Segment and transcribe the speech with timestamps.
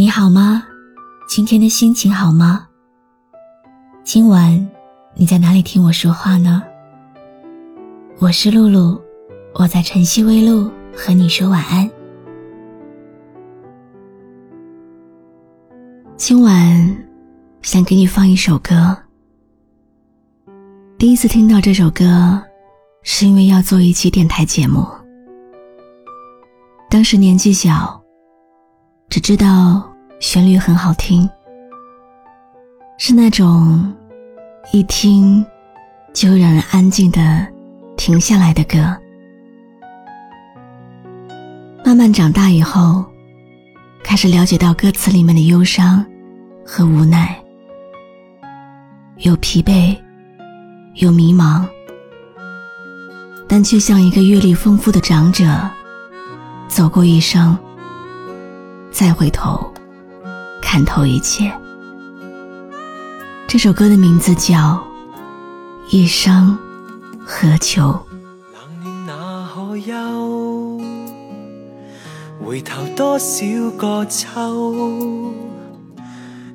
[0.00, 0.62] 你好吗？
[1.28, 2.68] 今天的心情好吗？
[4.04, 4.70] 今晚
[5.16, 6.62] 你在哪里听我说话呢？
[8.20, 9.02] 我是露露，
[9.54, 11.90] 我在晨曦微露和你说晚安。
[16.16, 17.04] 今晚
[17.62, 18.96] 想给你放一首歌。
[20.96, 22.40] 第一次听到这首歌，
[23.02, 24.86] 是因为要做一期电台节目。
[26.88, 28.00] 当时年纪小，
[29.10, 29.87] 只知道
[30.20, 31.28] 旋律很好听，
[32.98, 33.94] 是那种
[34.72, 35.44] 一听
[36.12, 37.46] 就让人安静的
[37.96, 38.78] 停下来的歌。
[41.84, 43.04] 慢慢长大以后，
[44.02, 46.04] 开始了解到歌词里面的忧伤
[46.66, 47.40] 和无奈，
[49.18, 49.96] 有疲惫，
[50.94, 51.64] 有迷茫，
[53.48, 55.46] 但却像一个阅历丰富的长者。
[56.66, 57.56] 走过一生，
[58.90, 59.72] 再回头，
[60.70, 61.50] 看透一切。
[63.46, 64.54] 这首歌的名字叫
[65.88, 66.58] 《一生
[67.24, 67.84] 何求》。
[68.52, 70.78] 冷暖哪可休？
[72.44, 73.46] 回头多少
[73.78, 75.32] 个秋？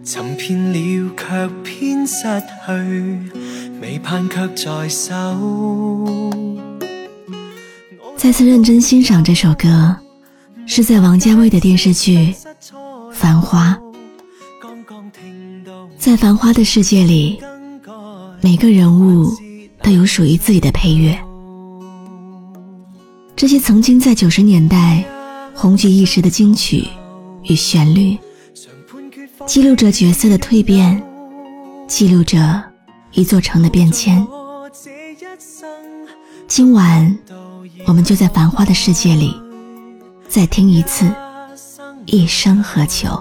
[0.04, 2.24] 寻遍了却偏失
[2.68, 3.32] 去，
[3.82, 5.10] 未盼却在手。
[8.16, 9.98] 再次认真欣赏这首歌。
[10.66, 12.34] 是在王家卫的电视剧
[13.12, 13.78] 《繁花》。
[16.04, 17.40] 在繁花的世界里，
[18.42, 19.32] 每个人物
[19.82, 21.18] 都有属于自己的配乐。
[23.38, 25.02] 这些曾经在九十年代
[25.56, 26.86] 红极一时的金曲
[27.44, 28.18] 与旋律，
[29.46, 31.02] 记录着角色的蜕变，
[31.88, 32.62] 记录着
[33.14, 34.28] 一座城的变迁。
[36.50, 37.18] 今晚，
[37.88, 39.34] 我们就在繁花的世界里。
[40.28, 41.10] 再听一次，
[42.06, 43.18] 一生何求？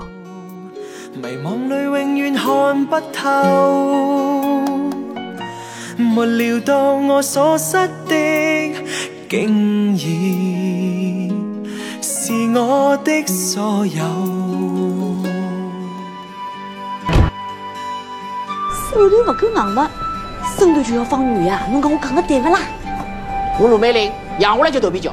[2.42, 2.50] 看
[2.86, 4.64] 不透，
[5.96, 7.76] 没料到我所失
[8.08, 8.74] 的，
[9.28, 9.96] 竟然
[12.02, 14.02] 是我的所有。
[18.90, 19.88] 手头不够硬嘛，
[20.58, 22.58] 生头就要放女呀，侬讲我讲的对不啦？
[23.60, 24.10] 我陆美玲。
[24.40, 25.12] 养我来就逗比较，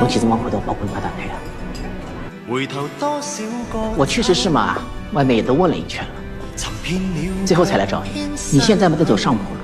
[0.00, 1.34] 我其实蛮回头包括你妈团队的。
[3.96, 4.78] 我确实是嘛，
[5.12, 6.10] 外面也都问了一圈了，
[7.46, 8.28] 最后才来找你。
[8.50, 9.60] 你现在没得走上坡路，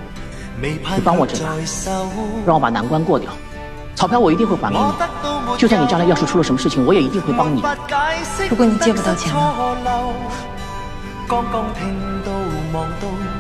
[0.95, 1.51] 你帮我这把，
[2.47, 3.31] 让我把难关过掉。
[3.95, 4.85] 钞票我一定会还给你，
[5.59, 7.63] 就算你将来要是出了什么事情，我也一定会帮你。
[8.49, 9.55] 如果你借不到钱呢？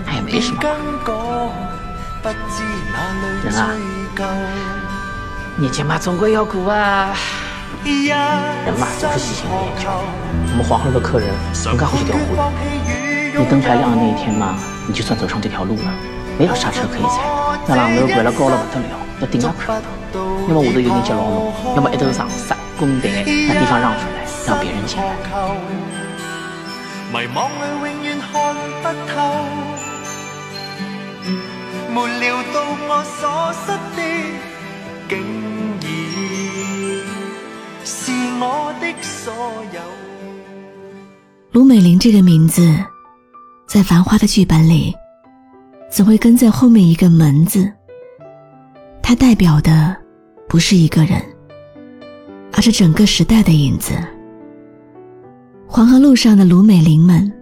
[0.07, 0.61] 那也没什么。
[3.43, 3.71] 人啊。
[5.57, 7.15] 年节嘛，总归要过啊。
[7.84, 9.88] 人嘛，总是喜新厌旧。
[9.88, 11.28] 我们黄河路的客人
[11.72, 12.43] 应该会去调货的。
[13.38, 14.56] 你灯牌亮的那一天嘛，
[14.87, 15.93] 你就算走上这条路了，
[16.38, 17.22] 没有刹车可以踩。
[17.66, 19.88] 那浪头拐了高了不得了，要顶上看到。
[20.49, 25.04] 要么下头有人接牢侬，要么一头上刹弓带，把地方让出来，让别人进来。
[27.12, 29.15] 迷惘里永远看不透，
[31.93, 32.56] 没料到
[32.89, 33.66] 我所失
[33.97, 34.00] 的。
[38.42, 39.32] 我的所
[39.72, 39.80] 有
[41.53, 42.76] 卢美玲这个名字，
[43.69, 44.92] 在《繁花》的剧本里，
[45.88, 47.72] 总会跟在后面一个“门”字。
[49.00, 49.97] 它代表的
[50.48, 51.22] 不是一个人，
[52.53, 53.92] 而是整个时代的影子。
[55.69, 57.32] 黄河路上的卢美玲们，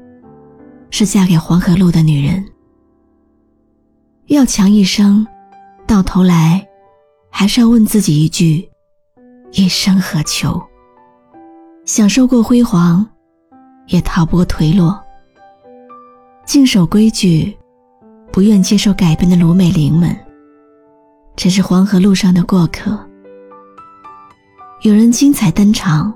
[0.91, 2.45] 是嫁给黄河路的女人。
[4.27, 5.27] 要强一生，
[5.87, 6.67] 到头来。
[7.31, 8.69] 还是要问自己一句：
[9.53, 10.61] 一生何求？
[11.85, 13.07] 享受过辉煌，
[13.87, 14.99] 也逃不过颓落。
[16.45, 17.57] 静守规矩，
[18.33, 20.17] 不愿接受改变的卢美玲们，
[21.37, 22.99] 只是黄河路上的过客。
[24.83, 26.13] 有人精彩登场，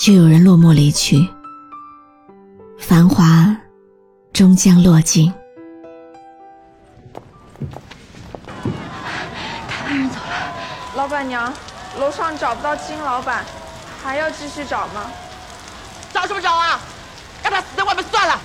[0.00, 1.28] 就有人落寞离去。
[2.78, 3.56] 繁华，
[4.32, 5.32] 终将落尽。
[10.96, 11.52] 老板娘，
[11.98, 13.44] 楼上找不到金老板，
[14.08, 15.02] 还要继续找吗？
[16.14, 16.80] 找什么找啊？
[17.44, 18.40] 让他死在外面算了。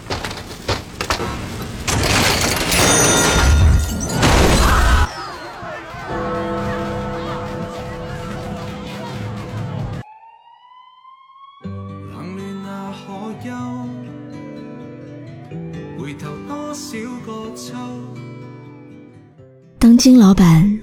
[19.80, 20.78] 当金老板。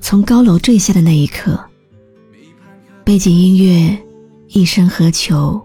[0.00, 1.58] 从高楼坠下的那一刻，
[3.04, 3.90] 背景音乐
[4.52, 5.64] 《一生何求》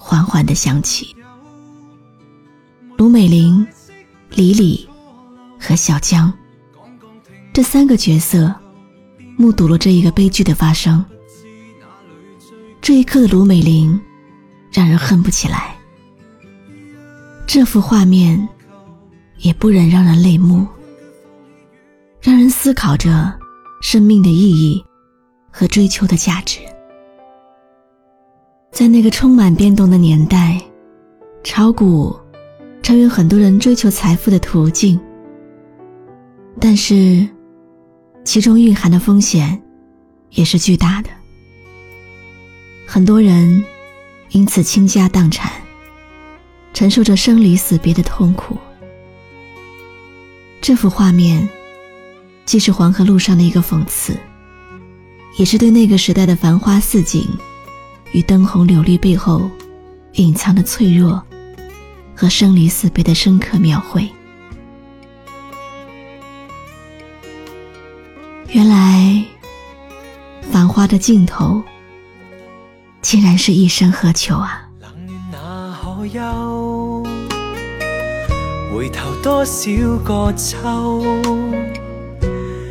[0.00, 1.12] 缓缓的响起。
[2.96, 3.66] 卢美玲、
[4.30, 4.88] 李李
[5.58, 6.32] 和小江
[7.52, 8.54] 这三个角色
[9.36, 11.04] 目睹了这一个悲剧的发生。
[12.80, 14.00] 这一刻的卢美玲
[14.70, 15.76] 让人恨不起来，
[17.44, 18.48] 这幅画面
[19.38, 20.64] 也不忍让人泪目，
[22.20, 23.36] 让人思考着
[23.82, 24.84] 生命的意义
[25.50, 26.60] 和追求的价值。
[28.82, 30.60] 在那个充满变动的年代，
[31.44, 32.18] 炒股
[32.82, 34.98] 成为很多人追求财富的途径。
[36.58, 37.24] 但是，
[38.24, 39.62] 其中蕴含的风险
[40.30, 41.10] 也是巨大的。
[42.84, 43.64] 很多人
[44.30, 45.52] 因此倾家荡产，
[46.74, 48.58] 承受着生离死别的痛苦。
[50.60, 51.48] 这幅画面
[52.44, 54.16] 既是黄河路上的一个讽刺，
[55.38, 57.24] 也是对那个时代的繁花似锦。
[58.12, 59.50] 与灯红柳绿背后
[60.14, 61.22] 隐藏的脆弱
[62.14, 64.08] 和生离死别的深刻描绘。
[68.48, 69.24] 原来，
[70.50, 71.62] 繁花的尽头，
[73.00, 74.68] 竟然是一生何求啊！
[74.78, 77.02] 冷暖哪可休
[78.74, 79.70] 回头多少
[80.04, 81.02] 个秋，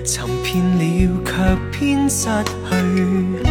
[0.06, 2.28] 寻遍了却偏失
[2.70, 3.51] 去。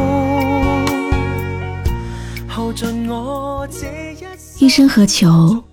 [4.57, 5.63] 一生何求？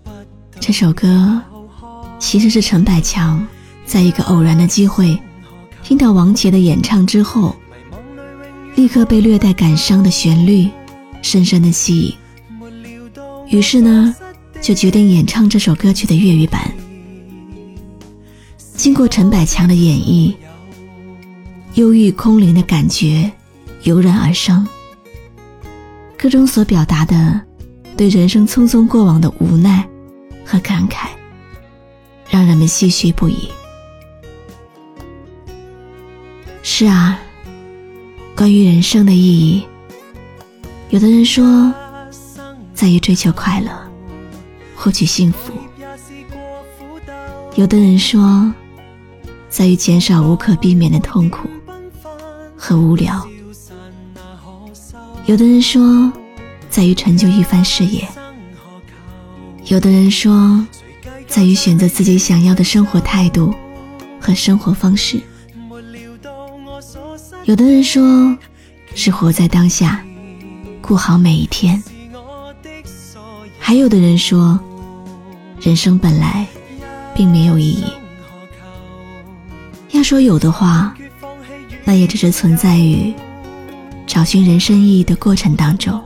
[0.60, 1.40] 这首歌
[2.18, 3.46] 其实是陈百强
[3.86, 5.18] 在一个偶然的机会
[5.82, 7.56] 听到王杰的演唱之后，
[8.74, 10.68] 立刻被略带感伤的旋律
[11.22, 12.14] 深深的吸引，
[13.48, 14.14] 于是呢，
[14.60, 16.70] 就决定演唱这首歌曲的粤语版。
[18.74, 20.34] 经过陈百强的演绎，
[21.74, 23.32] 忧郁空灵的感觉
[23.84, 24.66] 油然而生。
[26.18, 27.40] 歌中所表达的
[27.96, 29.88] 对人生匆匆过往的无奈
[30.44, 31.10] 和感慨，
[32.28, 33.48] 让人们唏嘘不已。
[36.64, 37.16] 是啊，
[38.36, 39.64] 关于人生的意义，
[40.90, 41.72] 有的人说
[42.74, 43.70] 在于追求快乐，
[44.74, 45.52] 获取幸福；
[47.54, 48.52] 有的人说
[49.48, 51.48] 在于减少无可避免的痛苦
[52.56, 53.24] 和无聊。
[55.28, 56.10] 有的人说，
[56.70, 58.00] 在于成就一番事业；
[59.66, 60.66] 有的人说，
[61.26, 63.54] 在于选择自己想要的生活态度
[64.18, 65.18] 和生活方式；
[67.44, 68.34] 有的人说，
[68.94, 70.02] 是活在当下，
[70.80, 71.78] 过好每一天；
[73.58, 74.58] 还有的人说，
[75.60, 76.46] 人生本来
[77.14, 77.84] 并没有意义。
[79.90, 80.96] 要说有的话，
[81.84, 83.12] 那也只是存在于。
[84.18, 86.02] 找寻人生意义的过程当中，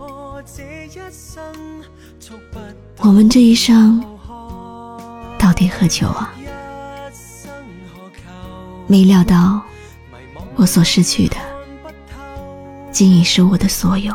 [2.98, 4.04] 我们这一生
[5.38, 6.30] 到底何求啊？
[8.86, 9.62] 没料到，
[10.56, 11.36] 我所失去的，
[12.92, 14.14] 竟已是我的所有。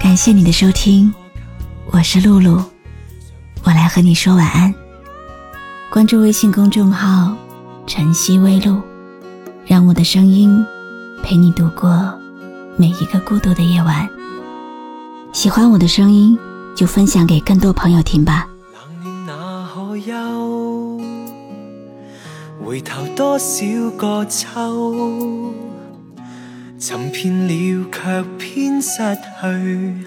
[0.00, 1.14] 感谢你的收听。
[1.92, 2.58] 我是露露，
[3.64, 4.74] 我来和你说晚安。
[5.90, 7.36] 关注微信公众号
[7.86, 8.80] “晨曦微露”，
[9.66, 10.64] 让我的声音
[11.22, 12.18] 陪你度过
[12.78, 14.08] 每一个孤独的夜晚。
[15.34, 16.38] 喜欢我的声音，
[16.74, 18.48] 就分享给更多朋友听吧。
[22.64, 25.52] 回头多少个秋，
[26.78, 30.06] 寻遍了却偏失去。